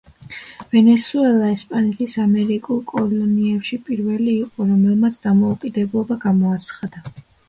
ვენესუელა 0.75 1.49
ესპანეთის 1.55 2.15
ამერიკულ 2.23 2.79
კოლონიებში 2.91 3.79
პირველი 3.89 4.33
იყო 4.45 4.67
რომელმაც 4.71 5.21
დამოუკიდებლობა 5.27 6.19
გამოაცხადა. 6.25 7.05